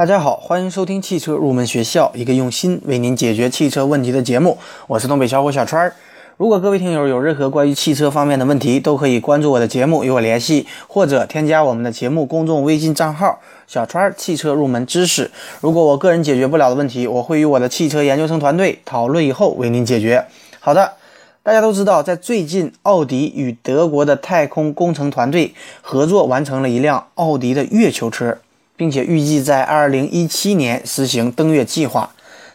[0.00, 4.56] 大家好，欢迎收听汽车入门学校，一个用心为您解决汽车问题的节目。
[4.86, 5.94] 我是东北小伙小川儿。
[6.38, 15.30] 如果各位听友有任何关于汽车方面的问题，都可以关注我的节目与我联系，或者添加我们的节目公众微信账号“小川儿汽车入门知识”。
[15.60, 20.24] 如果我个人解决不了的问题，我会与我的汽车研究生团队讨论以后为您解决。
[20.60, 20.94] 好的，
[21.42, 28.38] 大家都知道，在最近，奥迪与德国的太空工程团队合作完成了一辆奥迪的月球车。
[28.80, 32.10] 并且预计在二零一七年实行登月计划。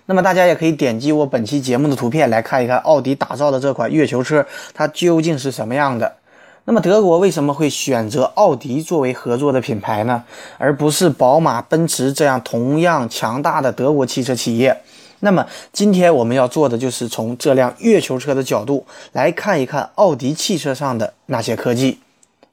[0.08, 6.16] 那么大家也可以点击我本期节目的图片来看一看奥迪打造的这款月球车，它究竟是什么样的。
[6.64, 10.24] 那么德国为什么会选择奥迪作为合作的品牌呢？
[10.58, 14.76] 而不是宝马、奔驰这样同样强大的德国汽车企业？
[15.20, 22.00] 那么今天我们要做的就是从这辆月球车的角度来看一看奥迪汽车上的那些科技。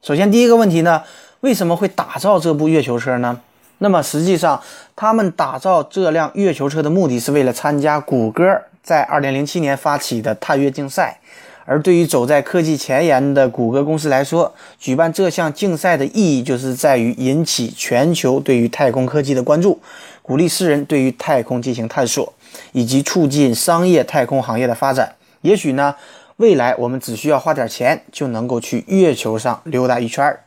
[0.03, 1.01] 首先第一个问题呢，
[1.39, 3.39] 为什么会打造这部月球车呢？
[3.79, 4.61] 那么实际上，
[4.95, 11.19] 他们打造这辆月球车的目的是为了参加谷歌在2007年发起的探月竞赛。
[11.65, 19.79] 而对于走在科技前沿的谷歌公司来说，举办这项竞赛的意义就是在于引起全球对于太空科技的关注，
[20.21, 22.33] 鼓励世人对于太空进行探索，
[22.73, 25.15] 以及促进商业太空行业的发展。
[25.39, 25.95] 也许呢，
[26.35, 30.41] 未来我们只需要花点钱就能够去月球上溜达一圈儿。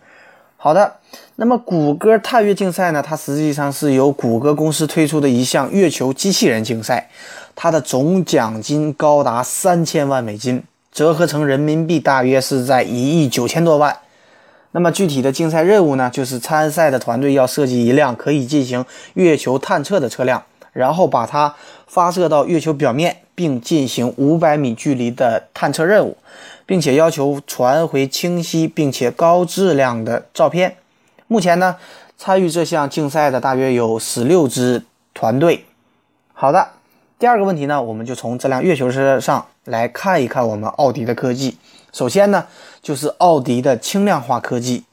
[0.58, 0.96] 好的，
[1.38, 3.02] 那么谷歌探月竞赛呢？
[3.02, 7.10] 它实际上是由谷歌公司推出的一项月球机器人竞赛，
[7.54, 13.94] 它的总奖金高达三千万美金，折合成人民币大约是在一亿九千多万。
[14.70, 21.54] 那么具体的竞赛任务呢，就是参赛的团队要设计一辆可以进行月球探测的车辆，然后把它
[21.86, 26.16] 发射到月球表面，并进行五百米距离的探测任务。
[26.64, 30.74] 并且要求传回清晰并且高质量的照片。
[31.28, 31.76] 目前呢，
[32.16, 35.64] 参与这项竞赛的大约有十六支团队。
[36.32, 36.68] 好的，
[37.18, 41.58] 第二个问题呢，我们就从这辆月球车上来看一看我们奥迪的科技。
[41.92, 42.46] 首先呢，
[42.80, 44.84] 就是奥迪的轻量化科技，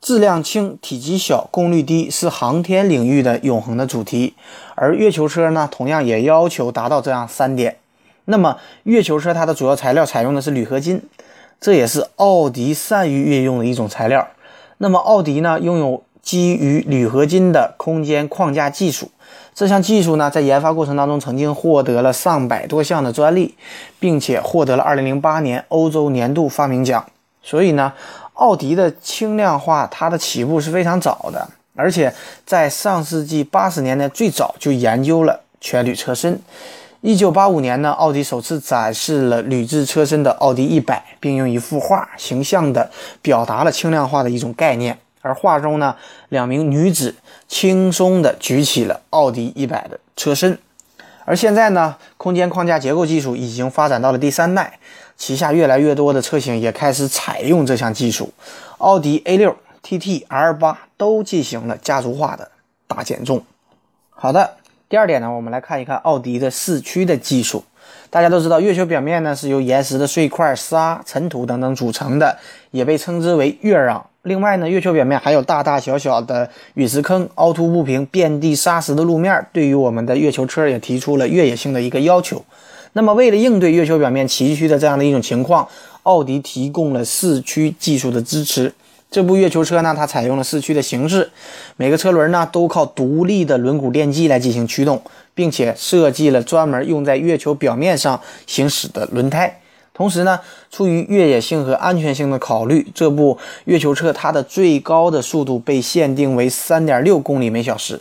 [0.00, 4.34] 质量轻、体积小、功率低，是航天领域的永恒的主题。
[4.76, 7.78] 而月球车呢，同样也要求达到这样三点。
[8.26, 11.02] 那么，月球车它的主要材料采用的是铝合金，
[11.60, 14.28] 这也是奥迪善于运用的一种材料。
[14.84, 19.10] 那么，奥迪呢，拥有基于铝合金的空间框架技术，
[19.54, 23.54] 这项技术呢，在研发过程当中曾经获得了上百多项的专利，
[23.98, 27.02] 并且获得了2008年欧洲年度发明奖。
[27.42, 27.94] 所以呢，
[28.34, 32.12] 奥迪的轻量化它的起步是非常早的，而且
[32.44, 36.38] 在上世纪八十年代最早就研究了全铝车身。
[37.06, 44.98] 一九八五年呢，奥迪首次展示了铝制车身的奥迪一百，并用一幅画形象地表达了轻量化的一种概念。
[45.20, 45.94] 而画中呢，
[46.30, 47.14] 两名女子
[47.46, 50.58] 轻松地举起了奥迪一百的车身。
[51.26, 54.78] 而现在呢，空间框架结构技术已经发展到了第三代，
[55.18, 58.32] 旗下越来越多的车型也开始采用这项技术。
[58.78, 59.54] 奥迪 A 六、
[59.86, 62.50] TT、R 八都进行了家族化的
[62.86, 63.44] 大减重。
[64.08, 64.54] 好的。
[64.94, 67.64] 第二点呢，我们来看一看奥迪的四驱的技术。
[68.10, 72.38] 大家都知道，月球表面呢是由岩石的碎块、沙、尘土等等组成的，
[72.70, 74.00] 也被称之为月壤。
[74.22, 82.44] 另外呢，月球表面还有大大小小的陨石坑，凹凸不平、遍地沙石的路面，对于我们的月球车也提出了越野性的一个要求。
[82.92, 85.66] 那么，为了应对月球表面崎岖的这样的一种情况，
[86.04, 88.72] 奥迪提供了四驱技术的支持。
[89.14, 91.30] 这部月球车呢，它采用了四驱的形式，
[91.76, 95.00] 每个车轮呢都靠独立的轮毂电机来进行驱动，
[95.36, 99.60] 并且设计了专门用在月球表面上行驶的轮胎。
[99.92, 108.00] 同时呢，出于越野性和安全性的考虑，这部月球车它的最高的速度被限定为三点六公里每小时。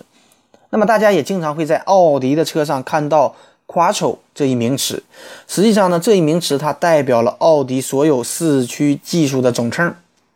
[0.72, 3.36] 那么大家也经常会在奥迪的车上看到
[3.68, 5.04] Quattro 这一名词，
[5.48, 9.94] 实际上呢，这一名词它代表了奥迪所有四驱技术的总称。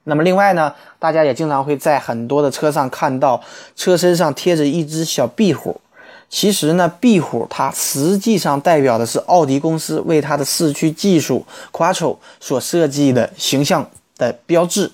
[0.09, 3.41] 那么另外呢，大家也经常会在很多的车上看到
[3.75, 5.81] 车身上贴着一只小壁虎。
[6.29, 14.91] 其实呢，壁虎它实际上代表的是奥迪公司为它的四驱技术 Quattro 所设计的形象的标志。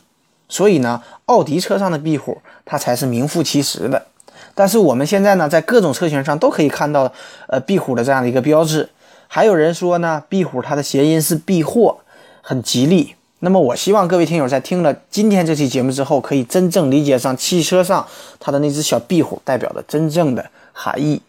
[0.50, 4.08] 所以呢，奥迪车上的壁虎它才是名副其实的。
[4.56, 7.12] 但是我们现在呢，在各种车型上都可以看到
[7.48, 8.90] 呃壁虎的这样的一个标志。
[9.28, 12.00] 还有人说呢，壁虎它的谐音是避祸，
[12.42, 13.16] 很吉利。
[13.46, 18.08] 那么，我希望各位听友在听了今天这期节目之后，可以真正理解上汽车上
[18.40, 21.22] 它的那只小壁虎代表的真正的含义。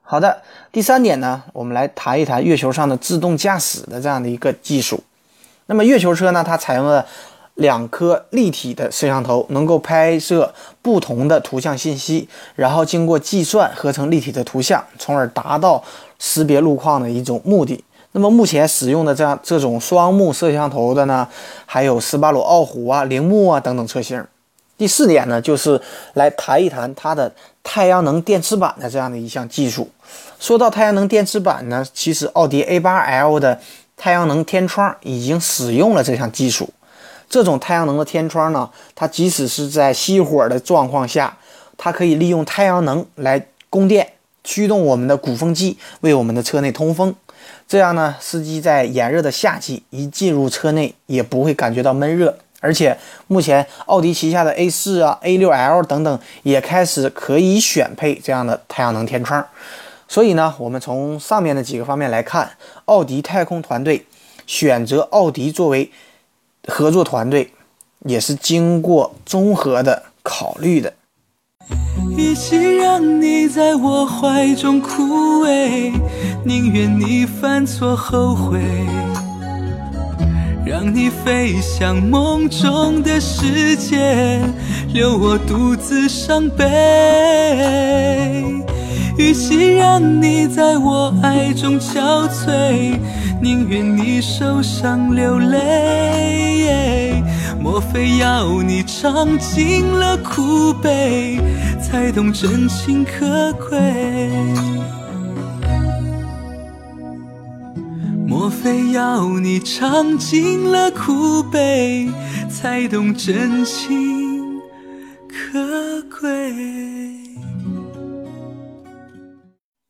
[0.00, 0.40] 好的，
[0.72, 4.98] 第三点呢，我们来谈一谈月球上的自动驾驶的这样的一个技术。
[5.66, 7.04] 那么，月球车呢，它采用了
[7.56, 15.84] 两颗立体的摄像头，能够拍摄不同的图像信息，然后经过计算合成立体的图像，从而达到
[16.18, 17.84] 识别路况的一种目的。
[18.18, 21.28] 那么目前使用的这样这种双目摄像头的呢，
[21.64, 24.26] 还有斯巴鲁傲虎啊、铃木啊等等车型。
[24.76, 25.80] 第四点呢，就是
[26.14, 27.32] 来谈一谈它的
[27.62, 29.88] 太阳能电池板的这样的一项技术。
[30.40, 33.60] 说到太阳能电池板呢，其实奥迪 A8L 的
[33.96, 36.68] 太阳能天窗已经使用了这项技术。
[37.30, 41.38] 这种太阳能的天窗呢，它即使是在熄火的状况下，
[41.76, 47.14] 它可以利用太阳能来供电，驱动我们的鼓风机为我们的车内通风。
[47.66, 52.38] 这样呢，司机在炎热的夏季一进入车内也不会感觉到闷热。
[52.60, 52.96] 而且
[53.26, 59.46] 目前奥迪旗下的 A4 啊、A6L 等等也开始可以选配这样的太阳能天窗。
[60.08, 62.50] 所以呢，我们从上面的几个方面来看，
[62.86, 64.06] 奥迪太空团队
[64.46, 65.90] 选择奥迪作为。
[66.70, 67.50] 合作团队
[68.00, 70.92] 也是经过综合的考虑的。
[72.14, 75.90] 与其让你在我怀中枯萎，
[76.48, 78.58] 宁愿你犯错后悔，
[80.64, 84.40] 让你飞向梦中的世界，
[84.94, 86.64] 留我独自伤悲。
[89.18, 92.98] 与其让你在我爱中憔悴，
[93.42, 97.22] 宁愿你受伤流泪。
[97.60, 101.38] 莫非要你尝尽了苦悲，
[101.78, 104.77] 才懂真情可贵？
[108.38, 112.08] 莫非要你尝尽了苦悲，
[112.48, 114.60] 才懂真情
[115.28, 116.54] 可贵？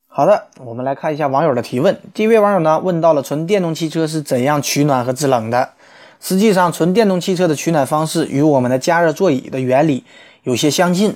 [0.06, 2.00] 好的，我们来看一下网友的提问。
[2.14, 5.68] 第一位网友呢问到了纯电动汽车是怎样取暖和制冷的。
[6.18, 10.04] 实际上，纯电动汽车的取暖方式与我们的加热座椅的原理
[10.44, 11.14] 有些相近，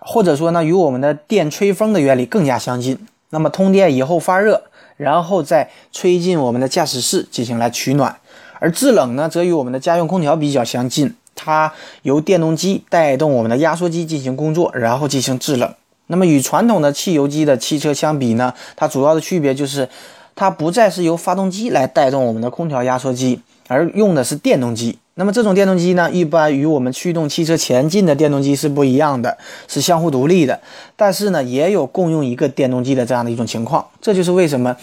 [0.00, 2.98] 或者说呢，与我们的电吹风的原理更加相近。
[3.30, 4.64] 那么通电以后发热，
[4.96, 8.16] 然后再吹进我们的驾驶室进行来取暖。
[8.58, 11.72] 而制冷呢，则与我们的家用空调比较相近，它
[12.02, 15.74] 由电动机带动我们的压缩机进行工作，然后进行制冷。
[16.06, 19.88] 那么与传统的汽油机的汽车相比呢，它主要的区别就是，
[20.34, 24.98] 它不再是由发动机来带动我们的空调压缩机，而用的是电动机。
[25.18, 30.60] 那么这种电动机呢，一般与我们驱动汽车前进的电动机是不一样的，是相互独立的。
[30.94, 33.86] 但是呢，也有共用一个电动机的这样的一种情况。
[34.02, 34.76] 这就是为什么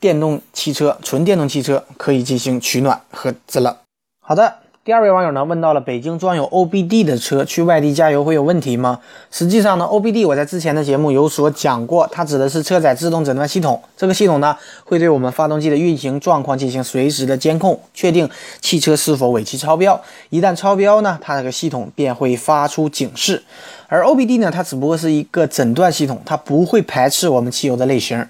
[0.00, 3.76] 电动汽车、纯电动汽车可以进行取暖和制冷。
[4.20, 4.63] 好的。
[4.84, 9.00] 第二位网友呢问到了北京装有 OBD 的车去外地加油会有问题吗？
[9.30, 13.82] 实际上呢，OBD 我在之前的节目有所讲过，它指的是车载自动诊断系统。
[13.96, 14.54] 这个系统呢
[14.84, 18.28] 会对我们发动机的运行状况进行随时的监控，确定
[18.60, 19.98] 汽车是否尾气超标。
[20.28, 23.42] 一旦超标呢，它这个系统便会发出警示。
[23.88, 28.22] 而 OBD 呢，它只不过是一个诊断系统，它不会排斥我们汽油的类型。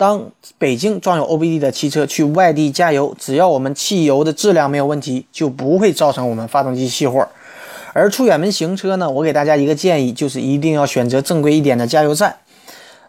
[0.00, 7.28] 当北京装有 OBD 的汽车去外地加油，只要我们汽油的质量没有问题，就不会造成我们发动机熄火。
[7.92, 12.36] 而出远门行车呢，我给大家一个建议，就是一定要选择正规一点的加油站。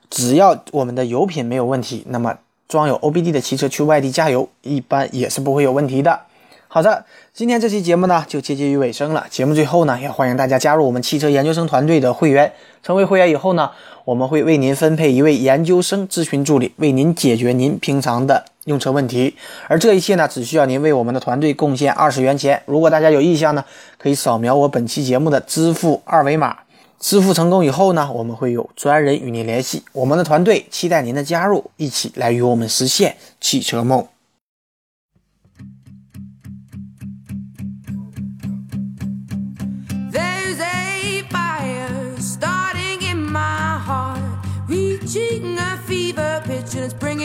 [0.10, 6.20] 只要我们的油品没有问题，那么装有 OBD 的汽车去外地加油，一般也是不会有问题的。
[6.68, 9.26] 好的，今天这期节目呢就接近于尾声了。
[9.30, 12.52] 节目最后呢，也欢迎大家加入我们汽车研究生团队的会员。
[12.83, 13.72] 成为会员以后呢，
[14.06, 19.36] 我们会为您分配一位研究生咨询助理，为您解决您平常的用车问题。
[19.67, 22.62] 而这一切呢，只需要您为我们的团队贡献二十元钱。
[22.65, 23.63] 如果大家有意向呢，
[23.98, 26.58] 可以扫描我本期节目的支付二维码。
[27.00, 29.84] 支付成功以后呢，我们会有专人与您联系。
[29.91, 34.06] 我们的团队期待您的加入，一起来与我们实现汽车梦。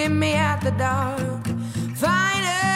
[0.09, 1.47] meet me at the dark.
[1.97, 2.75] Finally.